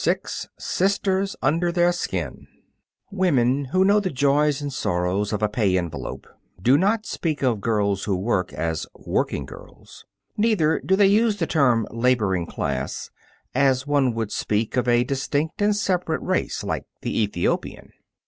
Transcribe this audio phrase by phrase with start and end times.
[0.03, 0.17] VI
[0.57, 2.47] SISTERS UNDER THEIR SKIN
[3.11, 6.25] Women who know the joys and sorrows of a pay envelope
[6.59, 10.05] do not speak of girls who work as Working Girls.
[10.37, 13.11] Neither do they use the term Laboring Class,
[13.53, 17.91] as one would speak of a distinct and separate race, like the Ethiopian.